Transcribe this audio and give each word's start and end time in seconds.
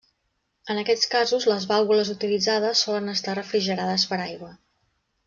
En 0.73 0.79
aquests 0.83 1.09
casos 1.11 1.45
les 1.51 1.67
vàlvules 1.73 2.11
utilitzades 2.15 2.81
solen 2.87 3.13
estar 3.17 3.37
refrigerades 3.41 4.07
per 4.13 4.19
aigua. 4.25 4.51